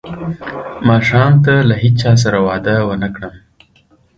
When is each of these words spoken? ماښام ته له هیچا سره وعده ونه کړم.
ماښام 0.87 1.33
ته 1.45 1.53
له 1.69 1.75
هیچا 1.83 2.11
سره 2.23 2.37
وعده 2.45 2.75
ونه 2.87 3.07
کړم. 3.15 3.33